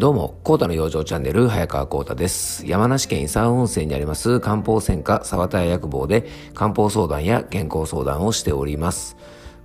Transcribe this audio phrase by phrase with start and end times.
[0.00, 2.66] どうも、コータの養生チャンネル、早川コータです。
[2.66, 9.18] 山梨県伊佐温泉にあります漢方専科沢田屋薬房で漢方相談や健康相談をしております。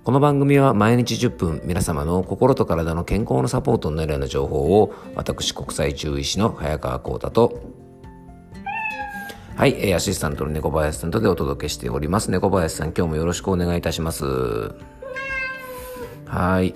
[0.04, 7.72] この番組は毎日10分皆様の心と体の健康のサポートになるような情報を私国際中医師の早川コータと
[9.56, 12.30] はい、アシスタントの猫林さんとでお届けしております。
[12.30, 14.74] 猫林さん、今日もよろしくお願いいたします。
[16.26, 16.74] はい。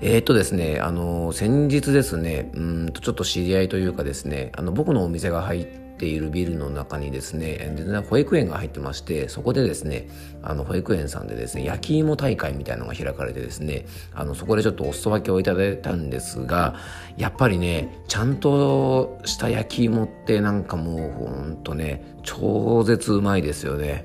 [0.00, 10.08] えー、っとですね、あの、先日ですね、うんとちょっと知り合いというかですね、あの、僕のお店が入っているビルの中にですね、保育園が入ってまして、そこでですね、
[10.42, 16.74] あの、保育園さんでですね、焼き芋大会みたいなのが開かれてですね、あの、そこでちょっとお裾分けをいただいたんですが、
[17.16, 24.04] やっぱりね、ちゃんとした焼き芋ってなんかもう、ほんとね、超絶うまいですよね。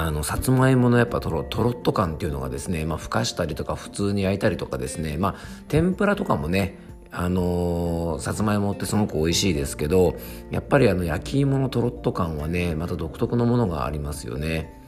[0.00, 5.34] あのさつまいものやっぱとろとろっと感っていうのがですね、まあ、ふかしたりとか普通に焼いたりとかですねまあ
[5.68, 6.78] 天ぷらとかもね
[7.12, 10.14] あのー、さつまいもってすごく美味しいですけど
[10.50, 14.78] やっぱりあの焼き芋のとろっと感はねまた独特のものがありますよね。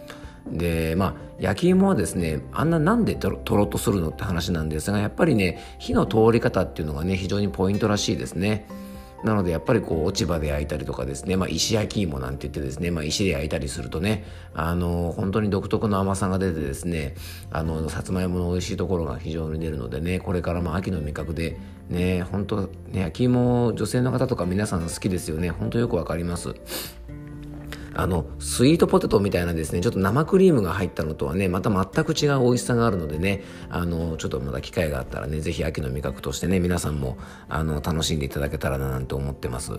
[0.47, 8.67] でまあ焼き芋はですねあんななんでとろとろっとするのって話なんですがやっぱりね火の通り方っていうのがね非常にポイントらしいですね。
[9.25, 14.25] なのでやっぱりこう落ち葉で焼いたりとかですね、まあ、石焼き芋なんて言ってですね、まあ、石で焼いたりするとね。
[14.55, 17.15] あの本当に独特の甘さが出てですね。
[17.51, 20.19] あのさつまいもの美味しいところが非常に出るのでね。
[20.19, 25.51] これからも秋の味覚でね本当ね焼き芋女性の方とか皆さん好きですよね。
[25.51, 26.55] 本当よくわかります。
[27.95, 37.19] あの、スイートポテトみたいなですね、ちょっと生クリームが入ったのとはね、また全く違う美味しさがあるのでね、あの、ちょっとまだ機会があったらね、ぜひ秋の味覚としてね、皆さんも、
[37.49, 39.73] あの、楽しんでいただけたらななんて思ってます。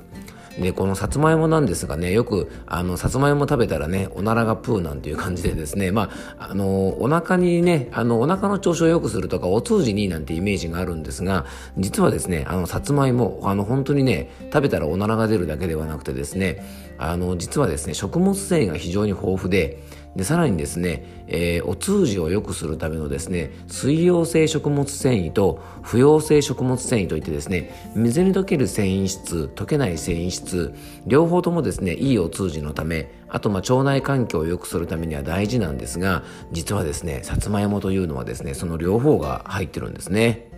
[0.60, 11.46] で、このさつまいもなんですがね、よく、あの、さつまいも食べたらね、おならがプーなんていう感じでですね、まあ、あの、お腹にね、あの、お腹の調子を良くするとか、お通じになんてイメージがあるんですが、
[11.78, 16.64] 実はですね、あの、さつまいも、あの、本当にね、食べたらおならが出るだけではなくてですね、
[17.00, 19.80] あの、実はですね、食物繊維が非常に豊富で、
[20.18, 30.74] で、さらにですね、えー、お通じを良くするためのですね、水溶性食物繊維と不溶性食物繊維といってですね、水に溶ける繊維質、溶けない繊維質、
[31.08, 40.52] 両方ともですね、いいお通じのため、あとま腸内環境を良くするためには大事なんですが、実はですね、さつまいもというのはですね、その両方が入ってるんですね。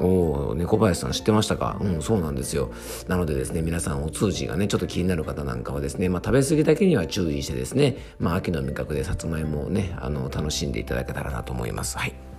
[0.00, 1.76] おお猫林さん知ってましたか？
[1.80, 2.70] うんそうなんですよ。
[3.08, 11.96] なのでですね皆さんお通じがねちょっと気になる方なんかはですね、まあ、食べ過ぎだけには注意してですね、まあ、秋の味覚でさつまいもをねあの楽しんでいただけたらなと思います。
[11.96, 12.33] はい。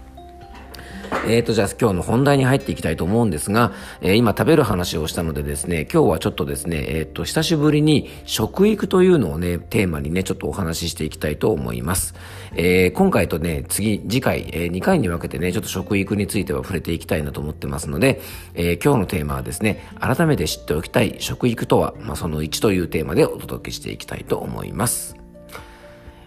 [1.28, 3.72] えーと、じゃあ今日の本題に入っていきたいと思うんですが、
[4.02, 12.16] えー、今食べる話をしたのでですね、今日はちょっとですね、えー、と、久しぶりに食育というのをね、テーマにね、ちょっとお話ししていきたいと思います。
[12.56, 18.22] えー、今回とね、次、次回、え、2回に分けてね、ちょっと食育については触れていきたいなと思ってますので、
[18.54, 25.25] え、今日のテーマはですね、改めて知っておきたい食育とは、まあ、その1というテーマでお届けしていきたいと思います。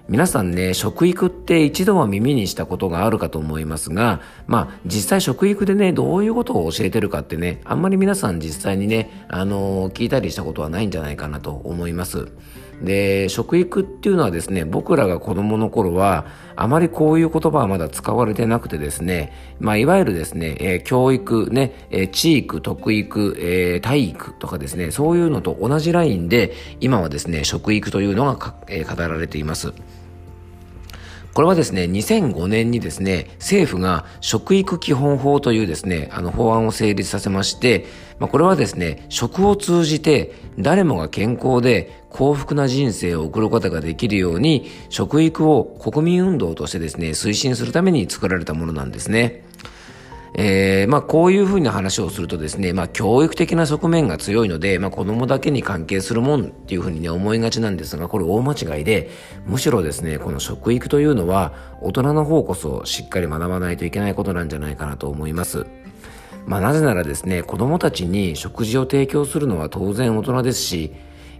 [0.09, 12.33] 皆さんね、食育って一度は耳にしたことがあるかと思いますが、まあ実際食育でね、どういうことを教えてるかってね、あんまり皆さん実際にね、あのー、聞いたりしたことはないんじゃないかなと思います。
[12.83, 29.73] で、食育っていうのはですね、僕らが子供の頃は、あまりこういう言葉はまだ使われてなくてですね、まあ、いわゆるですね、えー、教育、ね、えー、地域、特育、えー、体育とかですね、そういうのと同じラインで、今はですね、食育というのがえー、語られています。
[31.39, 37.87] これはですね、2005年にですね、政府が食育基本法というですね、あの法案を成立させまして、
[38.19, 49.45] まあ、これはですね、食を通じて誰もが健康で幸福な人生を送ることができるように、食育を国民運動としてですね、推進するために作られたものなんですね。
[50.35, 59.11] えー、まあこういうふうな話をするとですね、まあ教育的な側面が強いので、まあ子供だけに関係するもんっていうふうにね思いがちなんですが、これ大間違いで、
[59.47, 65.67] むしろですね、この食育というのは大人の方こそしっかり学ばないといけないことなんじゃないかなと思います。
[66.47, 70.93] まあなぜならですね、子供たちに食事を提供するのは当然大人ですし、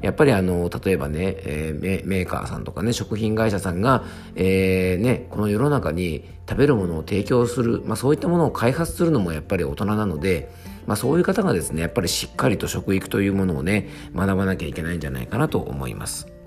[0.03, 4.05] やっぱりあの、例えばね、えー、メーカーさんとかね、食品会社さんが、
[4.37, 10.51] えー、ね、この世の中に食べるものを提供する、まあそういったものを開発するのもやっぱり大人なので、
[10.87, 16.38] まあそういう方がですね、やっぱりしっかりと食育というものをね、学ばなきゃいけないんじゃないかなと思います。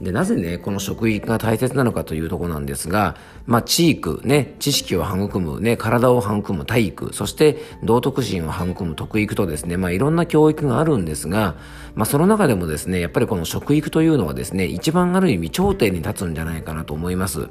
[0.00, 11.54] で、なぜね、この食育が大切なのかというとこなんですが、まあ、知育、ね、知識を育む、ね、体を育む体育、そして道徳心を育む徳育とですね、まあ、いろんな教育があるんですが、
[11.94, 17.48] まあ、その中でもですね、やっぱりこの食育というのはですね、一番ある意味頂点に立つんじゃないかなと思います。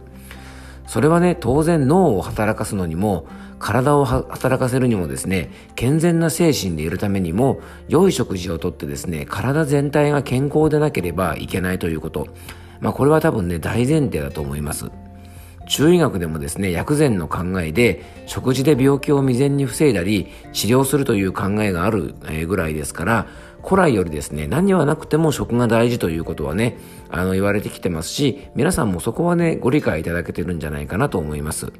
[0.87, 3.25] それはね、当然脳を働かすのにも、
[3.59, 12.27] 体を働かせるにもですね、健全な精神でいるためにも、良い食事をとってですね、体全体が健康でなければいけないということ。
[12.81, 14.91] まあこれは多分ね、大前提だと思います。
[15.67, 22.15] 中医学でもですね、薬膳の考えで、食事で病気を未然に防いだり、治療するという考えがある
[22.47, 23.27] ぐらいですから、
[23.63, 26.77] 古来よりですね、何はなくても食が大事ということはね、
[27.09, 31.71] あの言われてきてますし、皆さんもそこはね、ご理解いただけてるんじゃないかなと思います。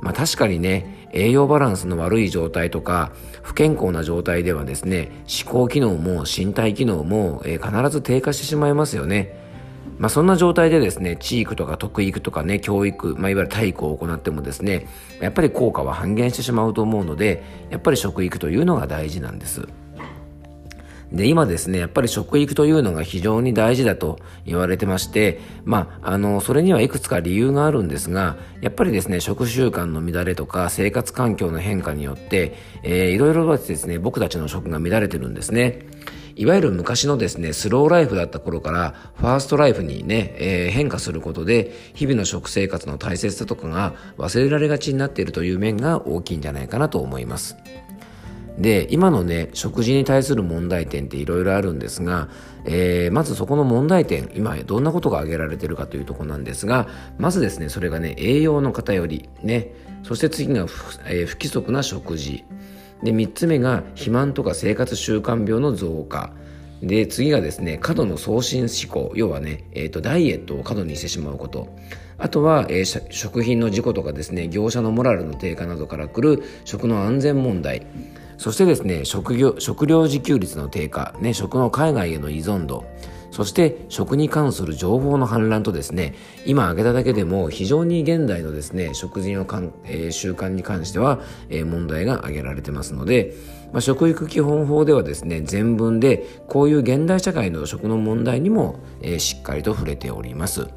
[0.00, 3.10] まあ確かにね、栄養バランスの悪い状態とか、
[3.42, 5.10] 不健康な状態ではですね、
[5.44, 9.36] 思考機能も身体機能も、えー、必ず低下してしまいますよね。
[9.98, 14.86] まあそんな状態でですね、地域とか特育とかね、教育、まあいわゆる体育を行ってもですね、
[15.20, 19.66] やっぱり効果は半減してしまうと思うので、やっぱり食育というのが大事なんです。
[21.12, 35.86] で、今ですね、やっぱり食育というのが非常に大事だと言われてまして、まあ、あの、それにはいくつか理由があるんですが、やっぱりですね、食習慣の乱れとか生活環境の変化によって、えー、いろいろとですね、僕たちの食が乱れてるんですね。
[36.36, 47.56] いわゆる昔のですね、スローライフだった頃から、ファーストライフにね、えー、変化することで、日々の食生活の大切さとかが忘れられがちになっているという面が大きいんじゃないかなと思います。
[48.58, 52.28] で今のね食事に対する問題点っていろいろあるんですが、
[52.64, 56.88] えー、まずそこの問題点今どんなことが挙げられてるかというところなんですが
[57.18, 59.72] まずですねそれがね栄養の偏りね。
[60.04, 62.44] そして次が不,、えー、不規則な食事。
[63.02, 66.32] で3つ目が肥満とか生活習慣病の増加。
[66.82, 69.12] で次がですね過度の送信思考。
[69.14, 71.68] 要はね、えーと、ダイエットを過度にしてしまうこと。
[72.16, 77.86] あとは、えー、食品の事故とかですね業者のモラルの低下などからくる食の安全問題。
[78.38, 82.84] そしてですね食業食料自給率の低下、ね、食の海外への依存度
[83.30, 86.14] そして食に関する情報の氾濫とですね
[86.46, 91.20] 今挙げただけでも非常に現代のですね食事のかん、えー、習慣に関しては、
[91.50, 93.34] えー、問題が挙げられてますので、
[93.72, 100.68] まあ、食育基本法ではですね全文でこういう現代社会の食の問題にも、えー、しっかりと触れております。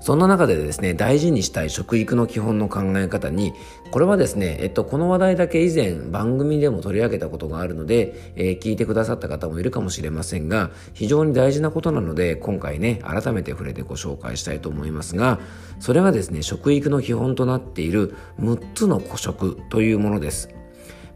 [0.00, 3.52] そんな中でですね、大事にしたい食育の基本の考え方に、
[3.90, 15.40] これはですね、えっと、この話題だけ以前番組でも取り上げたことがあるので、えー、聞いてくださった方もいるかもしれませんが、非常に大事なことなので、今回ね、改めて触れてご紹介したいと思いますが、
[15.80, 20.57] それがですね、食育の基本となっている6つの古食というものです。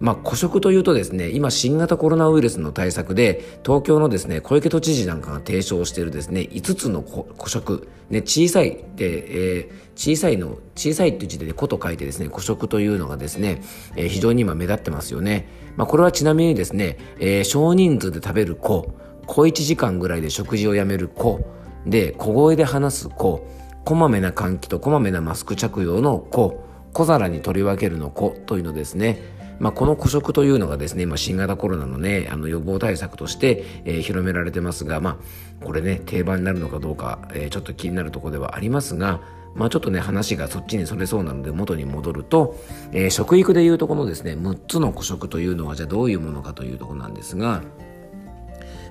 [0.03, 13.63] まあ、古食というとですね、今新型コロナウイルスの対策で、東京のですね、小池都知事なんかが提唱しているですね、5つの古食、ね、小さいで、えー、小さいの、小さいっていう字で、ね、古と書いてですね、古食というのがですね、
[13.95, 15.47] えー、非常に今目立ってますよね。
[15.77, 18.93] まあ、これはちなみにですね、えー、少人数で食べる子、
[19.27, 21.47] 小1時間ぐらいで食事をやめる子、
[21.87, 23.47] で、小声で話す子、
[23.85, 26.61] こまめな換気とこまめなマスク着用の子、
[26.93, 29.23] 小皿に取り分けるの子というのですね。
[29.63, 35.21] まあ、この古食というのがですね、今新型コロナのね、あの予防対策として、えー、広められてますが、ま
[35.61, 39.21] あ、これね、定番になるのかどうか、えー、ちょっと気になるところではありますが、
[39.55, 42.57] まあちょっとね、話がそっちにそれそうなので元に戻ると、
[42.91, 47.63] えー、食育でいうとこのですね、6つの古食というのはじゃあどういうものかというとこなんですが、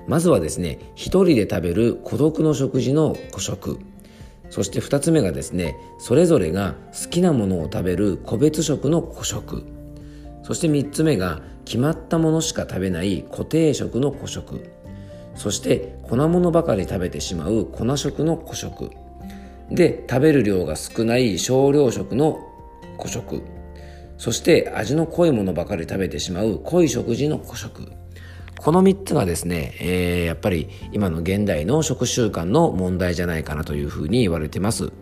[0.08, 3.78] まずはですね、一人で食べる孤独の食事の古食。
[4.48, 9.71] そして二つ目がですね、それぞれが好きなものを食べる個別食の古食。
[10.42, 14.70] そして3つ目が決まったものしか食べない固定食の古食。
[15.34, 18.90] そして粉物ばかり食べてしまう粉食の古食。
[19.70, 22.40] で食べる量が少ない少量食の
[22.98, 23.42] 古食。
[24.18, 27.92] そして味の濃いものばかり食べてしまう濃い食事の古食。
[28.58, 34.92] この3つがですね、えー、やっぱり今の現代の食習慣の問題じゃないかなというふうに言われてます。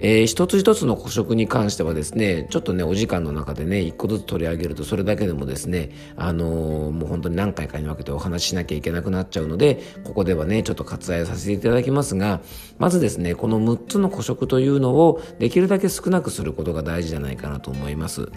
[0.00, 12.40] えー、一つ一つの古食に関してはですねちょっとねお時間の中でね一個ずつ取り上げるとそれだけでもですねあのー、もう本当に何回かに分けてお話ししなきゃいけなくなっちゃうのでここではねちょっと割愛させていただきますが
[12.78, 18.30] まずですねこの6つの古食というのをできるだけ少なくすることが大事じゃないかなと思います。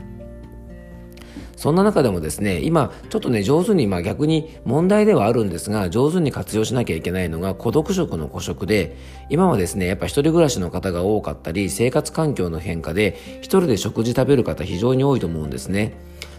[1.56, 8.98] そんな中でもですね、今、ちょっとね、上手に、まあ逆に問題ではあるんですが、上手に活用しなきゃいけないのが孤独食の孤食で、
[9.30, 15.94] 今はですね、やっぱ一人暮らしの方が多かったり、生活環境の変化で、一人で食事食べる方非常に多いと思うんですね。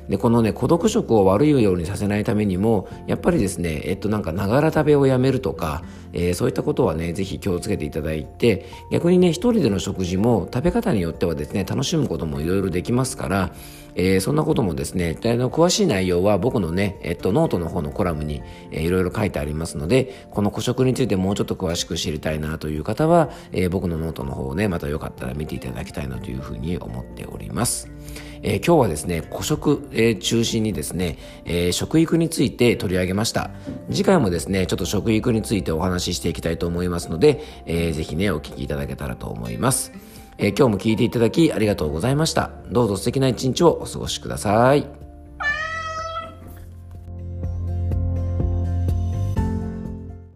[0.09, 5.83] で、このね、孤独食を悪いようにさせないためにも、やっぱりですね、えっと、なんか、ながら食べをやめるとか、
[6.13, 13.53] えー、そういったことはね、ぜひ気をつけていただいて、逆にね、一人での食事も食べ方によってはですね、楽しむこともいろいろできますから、
[13.97, 27.91] えー、そんなこともですね、あの詳しい内容は僕のね、えっと、ノートの方のコラムに、いろいろ書いてありますので、この孤食についてもうちょっと詳しく知りたいなという方は、えー、僕のノートの方をね、またよかったら見ていただきたいなというふうに思っております。
[28.45, 33.51] えー、今日はですね、孤食、えー、中心にですね、えー、食育について取り上げました。
[33.91, 39.93] 次回もですね、ちょっと食育についてお話ししていきたいと思いますので、えー、ぜひね、お聞きいただけたらと思います。
[40.37, 42.51] え、今日も聞いていただきありがとうございました。
[42.71, 45.04] どうぞ素敵な一日をお過ごしください。